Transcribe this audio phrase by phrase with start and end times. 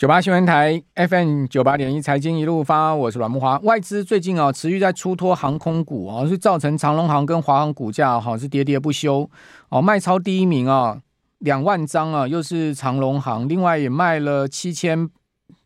[0.00, 3.58] 九八新闻台 FM 九八点一财经一路发，我是阮木华。
[3.58, 9.28] 外资最近啊持续在出脱航空股啊，是造成长荣航跟华航股价好是跌跌不休
[9.68, 9.82] 哦。
[9.82, 10.98] 卖超第一名啊，
[11.40, 15.06] 两万张啊，又是长荣航，另外也卖了七千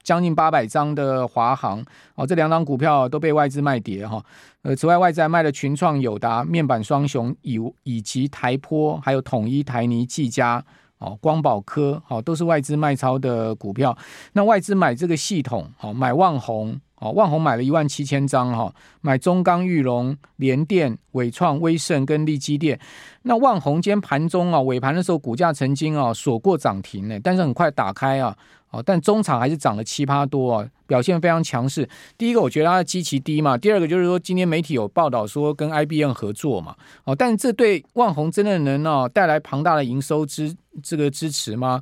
[0.02, 1.84] 将近八百张的华航
[2.16, 2.26] 哦。
[2.26, 4.20] 这两档股票都被外资卖跌哈。
[4.62, 10.64] 呃，此外外资还卖了群创、友达、面板双雄以以及台坡，还有统一、台泥、技嘉。
[11.04, 13.96] 哦，光宝科哦，都是外资卖超的股票。
[14.32, 22.78] 那外资买这个系统，哦买旺宏，哦，万宏买了一万七千张哈，买中钢、裕隆、联电、纬创、威盛跟力积电。
[23.22, 28.36] 那万宏今天盘中啊，尾盘的时候股价曾经啊锁过涨停呢，但是很快打开啊。
[28.70, 31.88] 哦，但中场还是涨了七八多啊，表现非常强势。
[32.18, 36.74] 第一个，我觉得它的基期低嘛；第二个，就是说今天媒体有报道说跟 IBM 合作嘛。
[37.04, 41.80] 哦，但是这对万宏真的能哦带来庞大的营收支这个支持吗？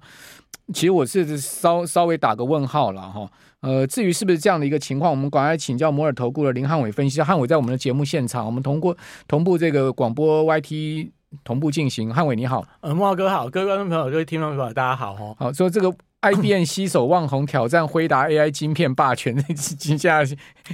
[0.75, 3.27] 其实我是稍稍微打个问号了哈。
[3.63, 7.23] 呃，至于是不是这样的一个情况，我们赶快请教摩尔投顾的林汉伟分析。
[7.23, 8.95] 汉伟在我们的节目现场，我们通过
[9.27, 11.11] 同步这个广播 YT
[11.43, 12.13] 同步进行。
[12.13, 15.35] 汉伟你好，呃，慕驊哥好，各位观众朋友、各位听众朋友，大家好哈。
[15.39, 15.91] 好，说这个。
[16.25, 20.25] IBM 携手望红挑战辉达 AI 晶片霸权， 惊讶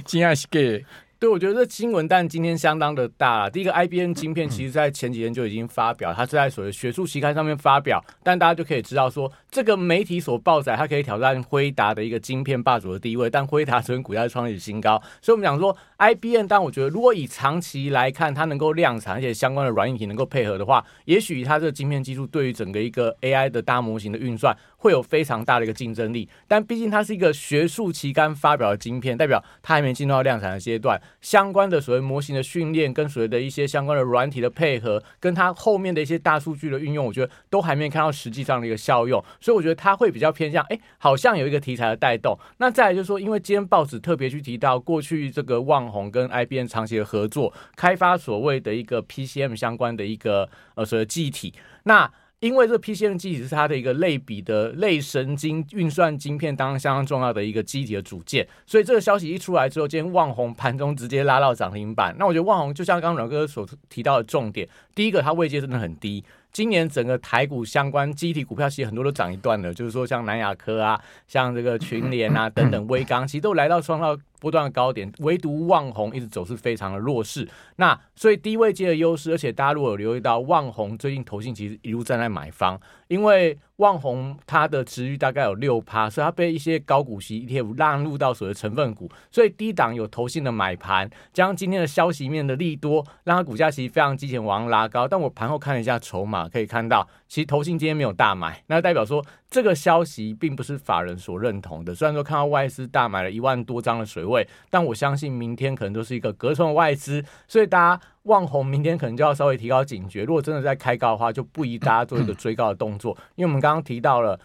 [0.05, 0.85] 惊吓死给。
[1.19, 3.49] 对，我觉得这新闻但今天相当的大。
[3.49, 13.29] 第一个，IBM 晶片其实在前几天就已经发表，它是在所谓学术期刊上面发表，但大家就可以知道说，这个媒体所报载，它可以挑战辉达的一个晶片霸主的地位。
[13.29, 26.27] 但辉达昨天股价创历史新高，所以我们讲说，IBM，但我觉得如果以长期来看，它能够量产，而且相关的软硬体能够配合的话，也许它这个晶片技术对于整个一个 AI 的大模型的运算会有非常大的一个竞争力。
[26.47, 31.01] 但毕竟它是一个学术期刊发表的晶片，代表它还没进入到量产的阶段。
[31.21, 42.37] 相关的所谓模型的训练，跟所谓的一些相关的软体的配合，跟它后面的一些大数据的运用，我觉得都还没看到实际上的一个效用，所以我觉得它会比较偏向，哎，好像有一个题材的带动。
[42.57, 51.53] 那再来就是说，因为今天报纸特别去提到，过去这个旺宏跟 IBM 长期的合作，开发所谓的一个 PCM 相关的一个呃所谓的记忆体，
[51.83, 52.11] 那。
[52.39, 62.15] 因为这 PCM 记忆体是它的一个类比的类神经运算晶片当中相当重要的一个记忆体的组件，所以这个消息一出来之后，今天旺宏盘中直接拉到涨停板。
[62.17, 66.23] 那我觉得旺宏就像刚刚阮哥所提到的重点，第一个它位阶真的很低。
[66.51, 77.47] 今年整个台股相关记忆体股票其实很多都涨一段了，就是说像南亚科啊，像这个群联啊 等等，微刚其实都来到创造波段的高点，唯独旺宏一直走势非常的弱势。
[77.75, 95.07] 那所以低位阶的优势，而且大家如果有留意到旺宏最近投信其实一路站在买方，因为旺宏它的持率大概有六趴，所以它被一些高股息 ETF 纳入到所谓成分股，所以低档有投信的买盘，加上今天的消息面的利多，让它股价其实非常激前往上拉高。
[95.07, 101.95] 但我盘后看了一下筹码，可以看到其实投信今天没有大买，那代表说这个消息并不是法人所认同的。
[101.95, 108.01] 虽然说看到外资大买了一万多张的水位，但我相信明天可能都是一个隔空外资，所以大家。
[108.23, 113.17] 望红明天可能就要稍微提高警觉，如果真的在开高的话，就不宜大家做一个追高的动作。
[113.35, 114.39] 因为我们刚刚提到了，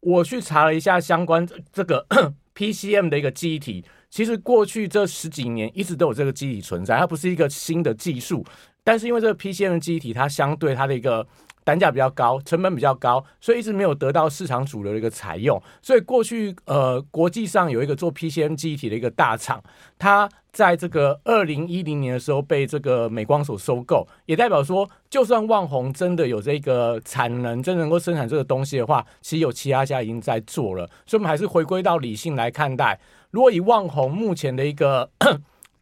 [0.00, 2.06] 我去查了一下相关这个
[2.54, 8.44] PCM 的一个记忆体，其实过去这十几年一直都有这个记忆体存在，它不是一个新的技术，
[8.82, 11.26] 但是因为这个 PCM 记忆体它相对它的一个。
[11.64, 15.60] 单价比较高，成本比较高，所以一直没有得到市场主流的一个采用。
[15.82, 19.62] 所以过去呃，国际上有一个做 PCM 记忆体的一个大厂，
[19.98, 30.86] 它在这个二零一零年的时候被这个美光所收购，也代表说，就算旺宏真的有这个产能，真能够生产这个东西的话，其实有其他家已经在做了。
[31.06, 33.00] 所以，我们还是回归到理性来看待。
[33.30, 35.10] 如果以旺宏目前的一个。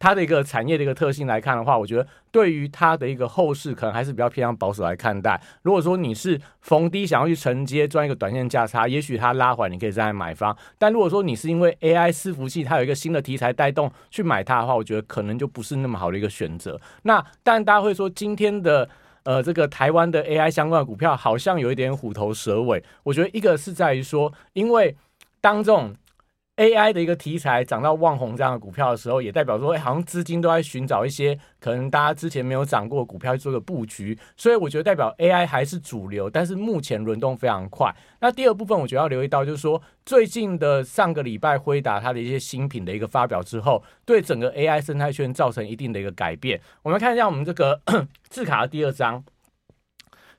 [0.03, 5.41] 它的一个产业的一个特性来看的话，我觉得对于它的一个后市可能还是比较偏向保守来看待。
[5.61, 10.53] 如果说你是逢低想要去承接赚一个短线价差，也许它拉回你可以再来买方。
[10.77, 16.77] 但如果说你是因为 AI 伺服器它有一个新的题材带动去买它的话，我觉得可能就不是那么好的一个选择。
[17.03, 18.89] 那但大家会说今天的
[19.23, 22.83] 呃这个台湾的 AI 相关的股票好像有一点虎头蛇尾。
[23.03, 24.97] 我觉得一个是在于说，因为
[25.39, 25.95] 当这种
[26.57, 37.95] AI 的一个题材涨到旺红这样的股票的时候，也代表说，好像资金都在寻找一些可能大家之前没有涨过的股票去做个布局，所以我觉得代表 AI 还是主流，但是目前轮动非常快。
[38.19, 46.61] 那第二部分，我觉得要留意到，就是说最近的上个礼拜辉达它的一些新品的一个发表之后，对整个 AI 生态圈造成一定的一个改变。
[46.83, 47.81] 我们看一下我们这个
[48.29, 49.23] 字卡的第二张，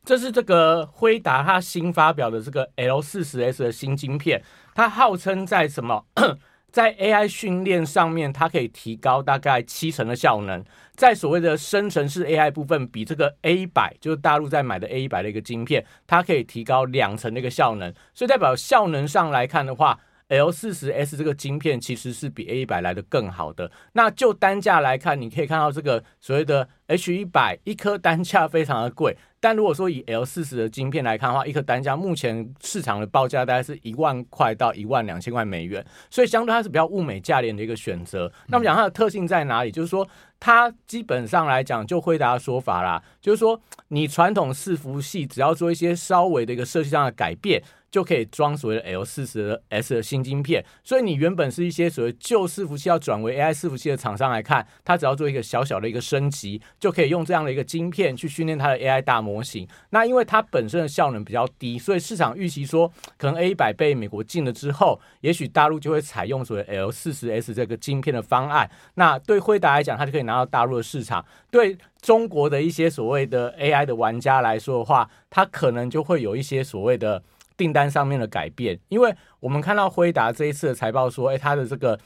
[0.05, 4.41] 这是这个辉达它新发表的这个 L 四十 S 的新晶片。
[4.75, 6.05] 它号称在什么，
[6.73, 10.65] 在 AI 训练上面，它可以提高大概七成的效能，
[10.97, 17.95] 在所谓的生成式 AI 部分，比这个 A 一百，就是大陆在买的 A 一百的一个晶片，它可以提高两成的一个效能。
[18.13, 23.71] 所以代表效能上来看的话 L 四十 S 这个晶片其实是比 A 一百来的更好的。
[23.93, 29.17] 那就单价来看，你可以看到这个所谓的 H 一百一颗单价非常的贵。
[29.41, 38.33] 但如果说以 L 四十的晶片来看的话，一颗单价目前市场的报价大概是一万块到一万两千块美元，所以相对它是比较物美价廉的一个选择。
[38.47, 39.71] 那我们讲它的特性在哪里？
[39.71, 40.09] 就是说
[40.41, 47.63] 它基本上来讲，就回答的说法啦，就是说你传统伺服器只要做一些稍微的一个设计上的改变。
[47.95, 59.67] 就可以装所谓的 L 四十 S 的新晶片，所以你原本是一些所谓旧伺服器要转为 AI 伺服器的厂商来看，它只要做一个小小的一个升级，就可以用这样的一个晶片去训练它的 AI 大模型。
[59.89, 68.71] 那因为它本身的效能比较低，所以市场预期说，可能 A 一百被美国禁了之后，也许大陆就会采用所谓 L 四十 S 这个晶片的方案。
[68.97, 77.23] 那对辉达来讲，它就可以拿到大陆的市场；对中国的一些所谓的 AI 的玩家来说的话，它可能就会有一些所谓的。
[77.57, 81.97] 订单上面的改变，因为我们看到辉达这一次的财报说，哎，它的这个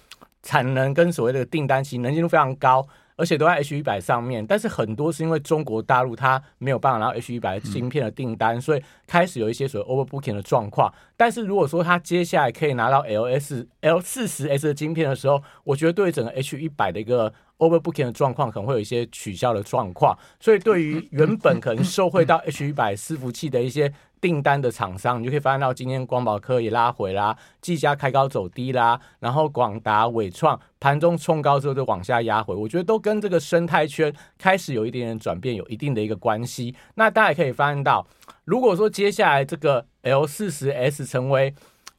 [0.42, 2.86] 产能跟所谓的订单其实能见度非常高，
[3.18, 4.46] 而且都在 H 一百上面。
[4.46, 10.90] 但是很多是因为中国大陆它没有办法拿到 H 一百芯片的订单，所以开始有一些所谓 overbooking 的状况。
[11.16, 20.16] 但是如果说它接下来可以拿到 L S L 四十 S 的芯片的时候，我觉得对整个 H 一百的一个 overbooking 的状况可能会有一些取消的状况。
[20.38, 36.74] 所以对于原本可能受惠到 H 一百伺服器的一些订单的厂商，你就可以发现到今天光宝科也拉回啦，技嘉开高走低啦，然后广达、伟创盘中冲高之后就往下压回，我觉得都跟这个生态圈开始有一点点转变有一定的一个关系。
[36.94, 38.06] 那大家也可以发现到，
[38.44, 41.54] 如果说接下来这个 L 四十 S 成为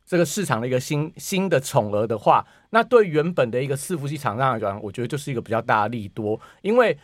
[0.05, 6.97] 这个市场的一个新新的宠儿的话，那对原本的一个伺服器厂商来讲，我觉得就是一个比较大的利多，因为。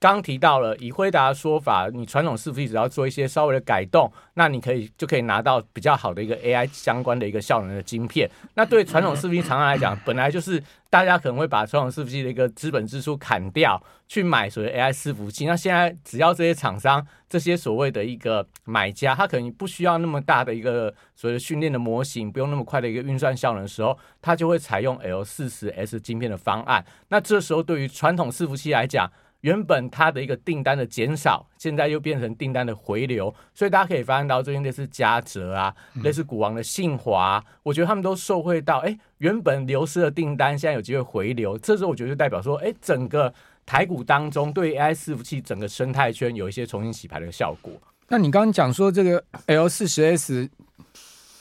[0.00, 8.28] 刚提到了，以辉达的说法，你传统伺服器只要做一些稍微的改动，那你可以就可以拿到比较好的一个 AI 相关的一个效能的晶片。
[8.54, 15.44] 那对传统伺服器厂商来讲，本来就是大家可能会把传统伺服器的一个资本支出砍掉，去买所谓 AI 伺服器。
[15.44, 26.82] 那现在只要这些厂商这些所谓的一个买家，他可能不需要那么大的一个所谓的训练的模型，不用那么快的一个运算效能的时候，他就会采用 L 四十 S 晶片的方案。
[27.08, 29.06] 那这时候对于传统伺服器来讲，
[29.40, 43.32] 原本它的一个订单的减少，现在又变成订单的回流，所以大家可以发现到最近类似嘉泽啊，类似股王的信华，我觉得他们都受惠到，哎，原本流失的订单现在有机会回流，这时候我觉得就代表说，哎，整个
[43.64, 47.72] 台股当中对 AI 伺服器整个生态圈有一些重新洗牌的效果。
[48.08, 50.50] 那你刚刚讲说这个 L 四十 S，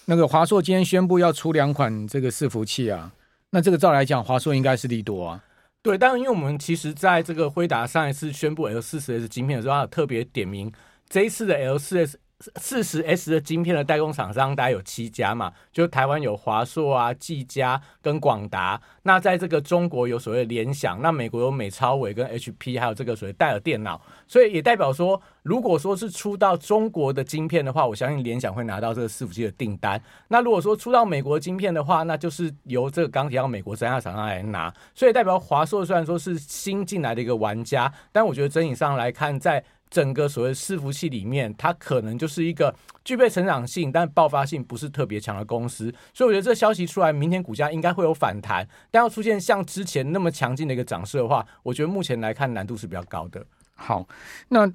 [0.06, 3.12] 那个华硕今天宣布要出两款这个伺服器啊，
[3.50, 5.44] 那这个照来讲，华硕应该是利多啊。
[5.82, 10.72] 对，但因为我们其实在这个辉达上一次宣布 L 四十 S 晶片的时候，它有特别点名
[11.08, 12.20] 这一次的 L 四 S。
[12.56, 18.80] 四十 S 的晶片的代工厂商大概有七家嘛，就台湾有华硕啊、技嘉跟广达。
[19.04, 24.02] 那在这个中国有所谓联想，那美国有美超伟跟 HP，还有这个所谓戴尔电脑。
[24.26, 30.02] 所以也代表说，如果说是出到中国的晶片的话，我相信联想会拿到这个伺服器的订单。
[30.30, 34.74] 那如果说出到美国的晶片的话，那就是由这个钢铁到美国三大厂商来拿。
[34.96, 45.94] 所以代表华硕虽然说是新进来的一个玩家，但我觉得整体上来看，在整个所谓伺服器里面，它可能就是一个具备成长性，但爆发性不是特别强的公司。
[46.14, 48.68] 所以我觉得这消息出来，明天股价应该会有反弹。
[48.92, 53.44] 但要出现像之前那么强劲的一个涨势的话，我觉得目前来看难度是比较高的。
[53.74, 54.08] 好，
[54.50, 54.72] 那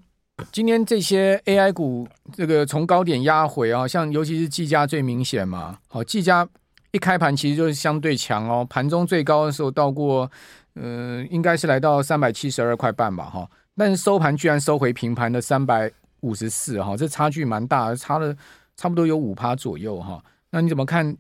[0.51, 5.79] 今天这些 AI 股这个从高点压回啊，像尤其是技嘉最明显嘛。
[5.87, 6.49] 好，技嘉
[6.91, 10.29] 一开盘其实就是相对强哦，盘中最高的时候到过，
[10.75, 13.49] 呃，应该是来到三百七十二块半吧，哈。
[13.77, 15.91] 但是收盘居然收回平盘的三百
[16.21, 18.35] 五十四哈，这差距蛮大，差了
[18.77, 20.23] 差不多有五趴左右哈。
[20.51, 21.17] 那你怎么看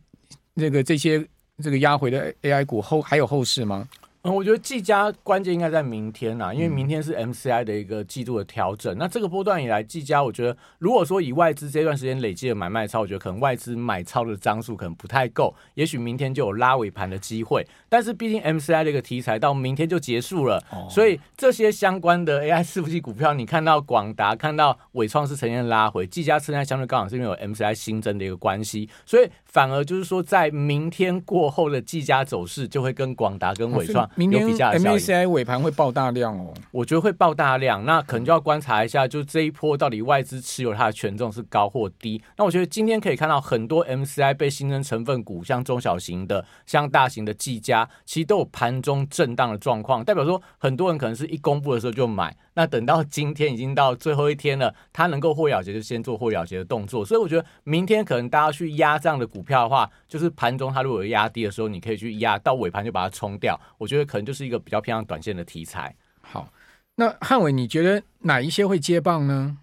[0.56, 1.26] 这个这些
[1.62, 3.88] 这个压回的 AI 股后还有后市吗？
[4.24, 8.94] 嗯，我觉得技嘉关键应该在明天呐，因为明天是 MCI 的一个季度的调整。
[8.94, 17.66] 嗯、那这个波段以来，技嘉我觉得，如果说以外资这段时间累积的买卖超，我觉得可能外资买超的张数可能不太够，也许明天就有拉尾盘的机会。
[17.86, 34.08] 但是毕竟 MCI 的一个题材到明天就结束了，哦、所以这些相关的 AI 伺服器股票，你看到广达、看到伟创是呈现拉回，技嘉现在相对刚好是因为有 MCI 新增的一个关系，所以反而就是说在明天过后的技嘉走势就会跟广达跟伟创。
[34.16, 42.22] 明天 MACI 尾盘会爆大量哦，我觉得会爆大量，那可能就要观察一下，就这一波到底外资持有它的权重是高或低。
[42.36, 52.36] 那我觉得今天可以看到很多 MCI 被新增成分股，像中小型的、像大型的技嘉，其实都有盘中震荡的状况，代表说很多人可能是一公布的时候就买。
[52.54, 57.04] 那等到今天已经到最后一天了，它能够获利了结就先做获利了结的动作。
[57.04, 63.60] 所以我觉得明天可能大家去压这样的股票的话，就是盘中它如果有压低的时候，你可以去压，到尾盘就把它冲掉。
[63.78, 65.94] 我觉得可能就是一个比较偏向短线的题材。
[66.22, 66.48] 好，
[66.94, 69.58] 那汉伟，你觉得哪一些会接棒呢？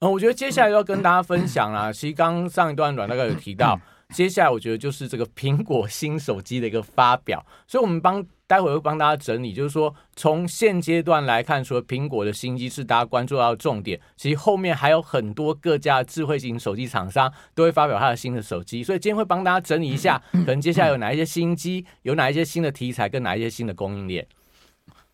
[0.00, 1.90] 嗯，我觉得接下来要跟大家分享啦。
[1.90, 3.80] 其实刚上一段阮大概有提到，
[4.12, 24.26] 接下来我觉得就是这个苹果新手机的一个发表，所以我们帮待会会帮大家整理，就是说从现阶段来看，除了苹果的新机是大家关注到的重点，其实后面还有很多各家智慧型手机厂商都会发表它的新的手机，所以今天会帮大家整理一下，可能接下来有哪一些新机，有哪一些新的题材，跟哪一些新的供应链。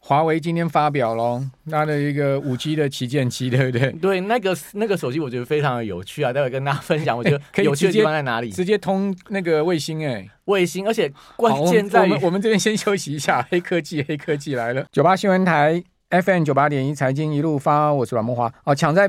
[0.04, 1.40] 华为今天发表了
[1.70, 3.92] 它的一个五 G 的旗舰机，对不对？
[3.92, 7.16] 对，那个那个手机我觉得非常的有趣啊，待会跟大家分享。
[7.16, 8.50] 我觉得 有趣的地方在哪里？
[8.50, 14.84] 直接通那个卫星哎、欸，卫星，而且关键在于我们我们这边先休息一下， 黑科技黑科技来了。
[14.90, 15.80] 九八新闻台
[16.10, 18.74] FM 九八点一财经一路发，我是阮梦华哦。
[18.74, 19.08] 抢在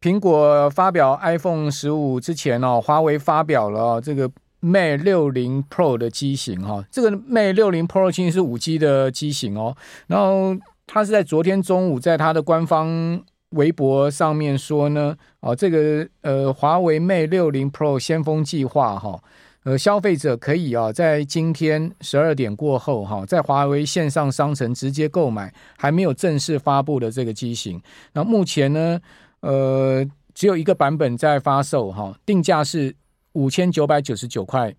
[0.00, 4.30] 苹果发表 iPhone 十五之前哦，华为发表了这个。
[4.62, 9.74] Mate 六零 Pro 的机型哈，这个 Mate 六零 Pro 其实是五 G 的机型哦。
[10.06, 10.54] 然后
[10.86, 19.22] 它是在昨天中午在它的官方微博上面说呢，哦，这个呃华为 Mate 六零 Pro 先锋计划哈，
[19.64, 27.80] 呃消费者可以啊在今天十二点过后哈，在华为线上商城直接购买还没有正式发布的这个机型。
[28.12, 29.00] 那目前呢，
[29.40, 32.94] 呃只有一个版本在发售哈，定价是。
[33.32, 34.74] 五千九百九十九块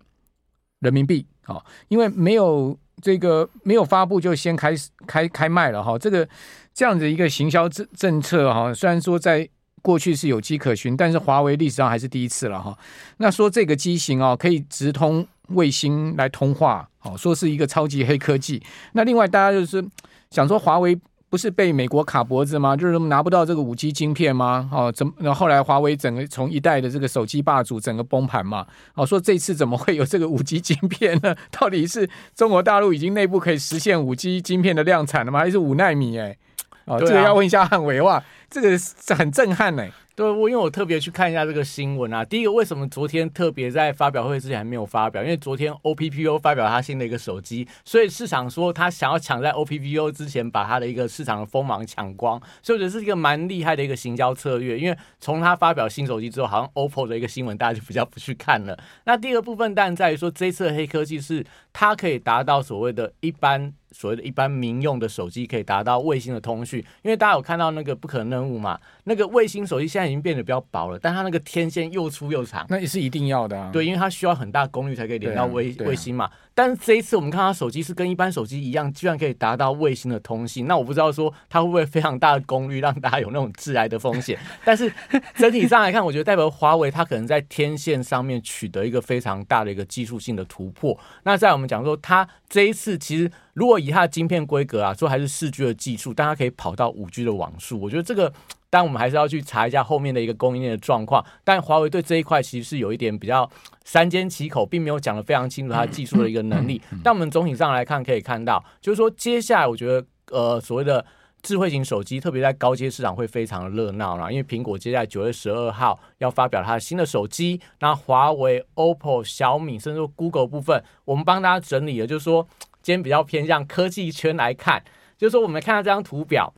[0.80, 6.28] 人民币，好，因为没有这个没有发布就先开始开开卖了哈，这个
[6.74, 9.48] 这样子一个行销政政策哈，虽然说在
[9.80, 12.76] 过去是有迹可循，但是华为历史上还是第一次了哈。
[13.18, 18.62] 那说这个机型哦，可以直通卫星来通话，好，说是一个超级黑科技。
[18.92, 19.84] 那另外大家就是
[20.30, 20.98] 想说华为。
[21.32, 22.76] 不是被美国卡脖子吗？
[22.76, 24.68] 就是拿不到这个五 G 晶片吗？
[24.70, 25.10] 哦，怎么？
[25.16, 28.66] 然后后来华为整个从一代的这个手机霸主整个崩盘嘛？
[28.92, 31.34] 哦，说这次怎么会有这个五 G 晶片呢？
[31.58, 35.38] 到底是中国大陆已经内部可以实现五 G 晶片的量产了吗？
[35.38, 36.18] 还是五纳米？
[36.18, 36.36] 哎，
[36.84, 38.22] 哦，这个要问一下汉伟哇，
[38.52, 39.90] 这个是很震撼哎。
[40.14, 42.22] 对，我因为我特别去看一下这个新闻啊。
[42.22, 45.22] 第一个，为什么昨天特别在发表会之前还没有发表？
[45.22, 54.78] 因为昨天 OPPO 发表他新的一个手机，所以市场说他想要抢在 OPPO 之前把他的一个市场的锋芒抢光，所以我觉得是一个蛮厉害的一个行销策略。
[54.78, 58.78] 因为从他发表新手机之后，好像 OPPO 的一个新闻大家就比较不去看了。
[59.04, 61.42] 那第二个部分当然在于说，这一次的黑科技是
[61.72, 63.72] 它可以达到所谓的一般。
[63.94, 68.78] 所谓的一般民用的手机可以达到卫星的通讯，因为大家有看到那个不可能任务嘛？
[69.04, 73.70] 那个卫星手机现在已经变得比较薄了，但它那个天线又粗又长，那也是一定要的啊。
[73.72, 76.28] 对，因为它需要很大功率才可以连到卫卫星嘛。
[76.54, 80.66] 但是这一次我们看他手机是跟一般手机一样，居然可以达到卫星的通信。
[80.66, 84.38] 那我不知道说它会不会非常大的功率让大家有那种致癌的风险。
[84.64, 84.92] 但是
[85.34, 90.98] 整体上来看，我觉得代表华为它可能在天线上面取得一个非常大的一个技术性的突破。
[91.24, 93.30] 那在我们讲说，它这一次其实。
[93.54, 98.32] 如果以它的晶片规格啊，说还是四 G 的技术，但它可以跑到五 G 的网速，我觉得这个，
[98.72, 101.22] 当然我们还是要去查一下后面的一个供应链的状况。
[101.44, 103.46] 但华为对这一块其实是有一点比较
[103.84, 106.80] 三缄其口，并没有讲得非常清楚它技术的一个能力。
[107.04, 111.04] 但我们总体上来看，可以看到，就是说接下来我觉得，呃，所谓的
[111.42, 122.48] 智慧型手机，特别在高阶市场会非常的热闹啦，因为苹果接下来九月十二号要发表它的新的手机，那华为、OPPO、小米，甚至说 Google 部分，我们帮大家整理了，就是说。
[122.84, 124.82] 今天比较偏向科技圈来看，
[125.16, 126.52] 就是说我们看到这张图表，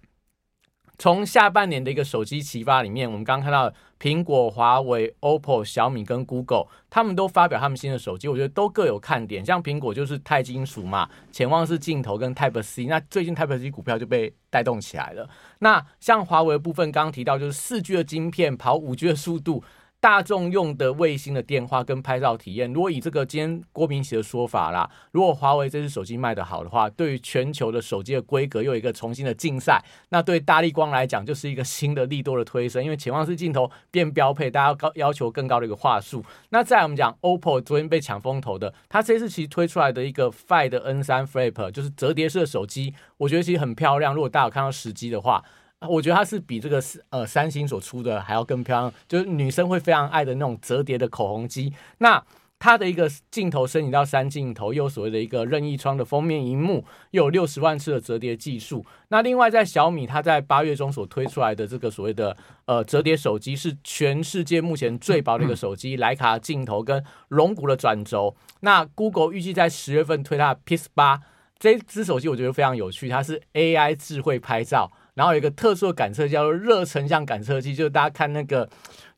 [0.99, 9.45] 从下半年的一个手机齐发里面，我们刚刚看到苹果、华为、OPPO、小米跟 Google，他们都发表他们新的手机，我觉得都各有看点。
[9.45, 15.29] 像苹果就是钛金属嘛，潜望式镜头跟 Type C，那最近 Type C 股票就被带动起来了。
[15.59, 19.63] 那像华为的部分，刚刚提到就是四 G 的晶片跑五 G 的速度。
[20.05, 36.23] 大众用的卫星的电话跟拍照体验，如果以这个今天郭明錤的说法啦，如果华为这支手机卖得好的话，对于全球的手机的规格又有一个重新的竞赛，那对大立光来讲就是一个新的利多的推升，因为潜望式镜头变标配，大家高要求更高的一个画素。
[36.51, 44.15] 那再我们讲 OPPO 昨天被抢风头的，它这次其实推出来的一个 Find N3 Flip 就是折叠式的手机，我觉得其实很漂亮。
[44.15, 45.43] 如果大家有看到实机的话。
[45.88, 51.73] 我觉得它是比这个呃三星所出的还要更漂亮，就是女生会非常爱的那种折叠的口红机。
[51.99, 52.23] 那
[52.59, 58.83] 它的一个镜头升级到三镜头，又所谓的一个任意窗的封面荧幕，又有六十万次的折叠技术。
[59.09, 68.35] 那另外在小米，它在八月中所推出来的这个所谓的呃折叠手机，是全世界目前最薄的一个手机，徕卡镜头跟龙骨的转轴。
[68.61, 71.21] 那 Google 预计在十月份推它的 Pix 八
[71.59, 74.91] 这支手机，我觉得非常有趣，它是 AI 智慧拍照。
[75.14, 78.68] 然后有一个特殊的感测叫做热成像感测器，就是大家看那个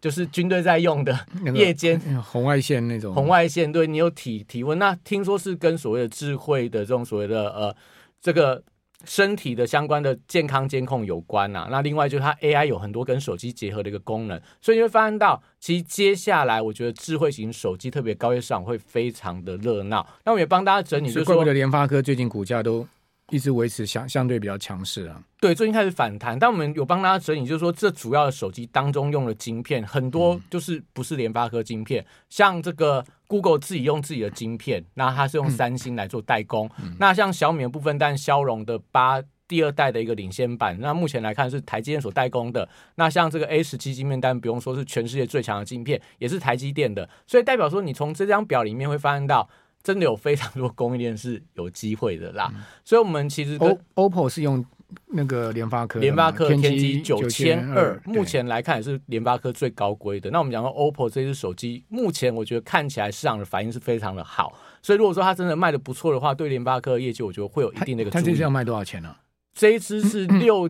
[0.00, 1.18] 就是军队在用的
[1.54, 7.76] 夜间红外线那种红外线，对你有体体温，那听说是跟所谓的智慧的这种所谓的呃
[8.20, 8.62] 这个。
[9.04, 20.04] 身体的相关的健康监控有关呐、啊，那另外就是它 AI 有很多跟手机结合的一个功能，所以你会发现到，其实接下来我觉得智慧型手机特别高阶市场会非常的热闹。
[20.24, 22.88] 那我也帮大家整理，就是说，怪不得联发科最近股价都。
[23.30, 49.48] 一直维持相相对比较强势啊，对，最近开始反弹，但我们有帮大家整理，就是说这主要的手机当中用的晶片很多就是不是联发科晶片，嗯、像这个 Google 自己用自己的晶片，那它是用三星来做代工，嗯、那像小米的部分，但骁龙的八第二代的一个领先版，那目前来看是台积电所代工的，那像这个 A 十七晶片，但不用说是全世界最强的晶片，也是台积电的，所以代表说你从这张表里面会发现到。
[49.86, 54.66] 真的有非常多供应链是有机会的啦，嗯、所以，我们其实 OPPO 是用
[55.06, 60.28] 那个联发科，联发科天玑九千二，目前来看也是联发科最高规的。
[60.30, 68.10] 那我们讲到 OPPO 这只手机，目前我觉得看起来市场的反应是非常的好，所以如果说它真的卖的不错的话，对联发科的业绩，我觉得会有一定的一个。
[68.10, 69.20] 它这支要卖多少钱呢、啊？
[69.54, 70.66] 这一只是六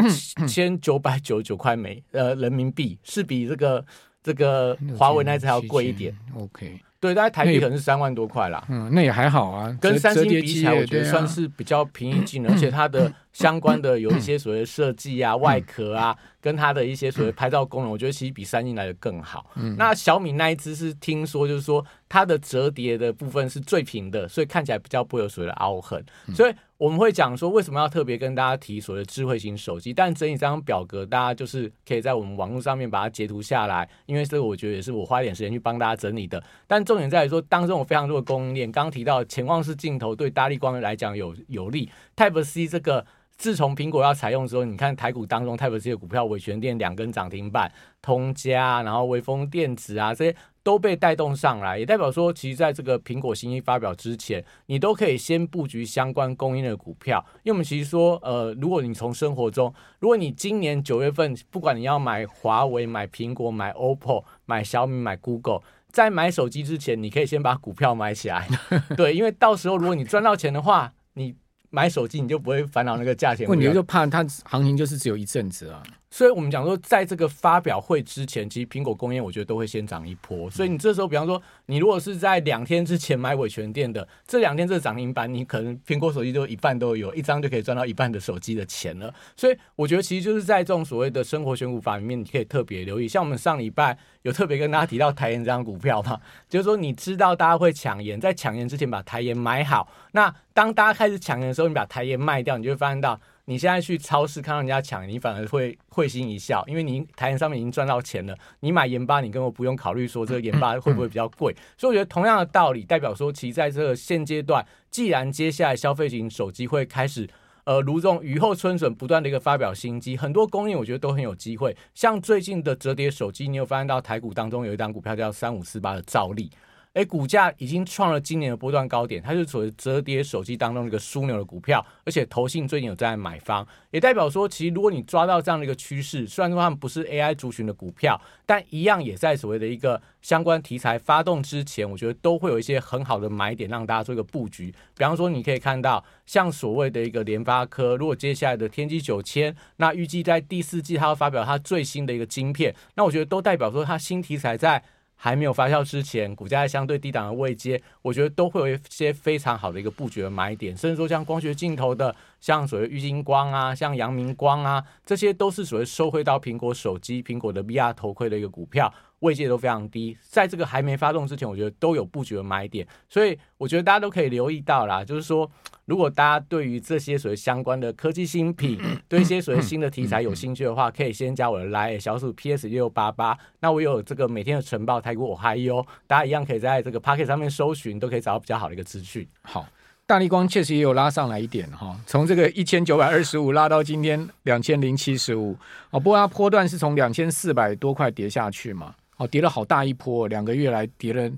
[0.47, 3.83] 千九百九十九块美呃人民币，是比这个
[4.23, 6.15] 这个华为那只还要贵一点。
[6.37, 6.79] OK。
[7.07, 8.65] 对，大概台币可能是三万多块啦。
[8.69, 19.51] 嗯，那也还好啊，跟三星比起来，我觉得算是比较平易近人， 而且它的相关的有一些所谓的设计啊、外壳啊，跟它的一些所谓拍照功能，我觉得其实比三星来的更好。
[19.55, 26.55] 嗯，那小米那一只是听说就是说它的折叠的部分是最平的，所以看起来比较不会有所谓的凹痕，所以。
[26.79, 29.95] 我们会讲说，为什么要特别跟大家提所谓的智慧型手机？
[29.95, 36.43] 但整理这张表格，大家就是可以在我们网络上面把它截图下来，因为这个我觉得也是我花一点时间去帮大家整理的。
[36.67, 43.07] 但重点在于说，当中有非常多的供应链，刚刚提到潜望式镜头对大力光来讲有有利，Type C 这个
[43.37, 50.37] 自从苹果要采用之后，你看台股当中 Type C 的股票，伟诠电两根涨停板，通家，然后微风电子啊这些。
[50.67, 57.25] 都被带动上来，也代表说，其实在这个苹果新机发表之前，你都可以先布局相关供应的股票。
[57.45, 65.61] 因为我们其实说，呃，如果你从生活中，如果你今年九月份，不管你要买华为、买苹果、买 OPPO、买小米、买 Google，
[65.93, 68.49] 在买手机之前，你可以先把股票买起来。
[68.99, 71.37] 对，因为到时候如果你赚到钱的话，你
[71.77, 73.47] 买手机你就不会烦恼那个价钱。
[73.47, 75.83] 问题就怕它行情就是只有一阵子啊。
[76.09, 80.49] 所以我们讲说，在这个发表会之前，其实苹果供应链我觉得都会先涨一波。
[80.49, 89.13] 所以你这时候，比方说，你如果是在两天之前买伟权店的，这两天这个涨停板，你可能苹果手机就一半都有，一张就可以赚到一半的手机的钱了。
[89.37, 93.07] 所以我觉得，其实就是在这种所谓的生活选股法里面，你可以特别留意。
[93.07, 99.87] 像我们上礼拜有特别跟大家提到台盐这张股票嘛，就是说你知道大家会抢盐，在抢盐之前把台盐买好。
[100.17, 103.21] 那当大家开始抢盐的时候，你把台盐卖掉，你就会发现到。
[103.45, 108.35] 你现在去超市看到人家抢，你反而会会心一笑，因为你台盐上面已经赚到钱了。
[108.61, 111.55] 你买盐巴，你根本不用考虑说这个盐巴会不会比较贵。
[111.77, 117.29] 所以我觉得同样的道理，代表说，其实在这个现阶段，既然接下来消费型手机会开始，
[117.65, 121.77] 呃，如这种雨后春笋，不断的一个发表新机，很多供应我觉得都很有机会。
[121.95, 126.51] 像最近的折叠手机，你有发现到台股当中有一档股票叫三五四八的兆利。
[126.97, 144.75] 哎，股价已经创了今年的波段高点，它是属于折叠手机当中一个枢纽的股票，而且投信最近有在买方，也代表说，其实如果你抓到这样的一个趋势，虽然说它们不是 AI 族群的股票，但一样也在所谓的一个相关题材发动之前，我觉得都会有一些很好的买点让大家做一个布局。
[144.97, 154.83] 比方说，你可以看到像所谓的一个联发科，如果接下来的天玑九千，那预计在第四季它要发表它最新的一个晶片，那我觉得都代表说它新题材在。
[155.17, 168.93] 还没有发酵之前，股价在相对低档的位阶，我觉得都会有一些非常好的一个布局的买点，甚至说像光学镜头的，像所谓郁金光啊，像阳明光啊，这些都是所谓收回到苹果手机、苹果的 VR 头盔的一个股票。
[169.21, 175.03] 位阶都非常低，在这个还没发动之前，我觉得都有布局的买点，所以我觉得大家都可以留意到啦。
[175.05, 175.51] 就是说，
[175.87, 183.37] 如果大家对于这些所谓相关的科技新品， 对一些所谓新的题材有兴趣的话，可以先加我的 LINE 小鼠 PS 六八八。
[183.61, 189.27] 那我有这个每天的晨报，台股我还有，大家一样可以在这个 Pocket 上面搜寻，都可以找到比较好的一个资讯。
[189.41, 189.67] 好，
[190.07, 195.57] 大立光确实也有拉上来一点哈，从这个一千九百二十五拉到今天两千零七十五
[195.91, 198.95] 哦，不过它波段是从两千四百多块跌下去嘛。
[199.17, 201.31] 哦，跌了好大一波，两个月来跌了，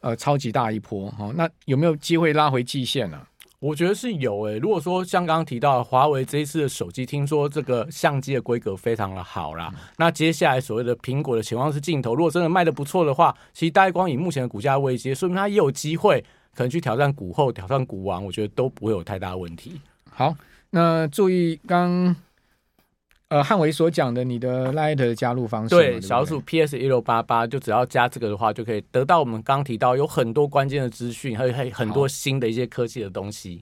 [0.00, 1.34] 呃，超级大一波哈、哦。
[1.36, 3.26] 那有没有机会拉回季线呢、啊？
[3.60, 4.58] 我觉得是有诶、欸。
[4.58, 9.70] 如果说像刚刚提到华为这一次的手机，听说这个相机的规格非常的好啦。
[9.74, 19.78] 嗯、那接下来所谓的苹果的潜望式镜头，如果真的卖的不错的话，其实大立光以目前的股价位阶，说明它也有机会可能去挑战股后、挑战股王，我觉得都不会有太大问题。
[20.10, 20.34] 好，
[20.70, 22.16] 那注意刚。
[23.30, 33.58] 呃汉伟所讲的你的 Light 的加入方式，对，对对小组 PS 一六八八，就只要加这个的话，就可以得到我们刚提到有很多关键的资讯，还有还有很多新的一些科技的东西。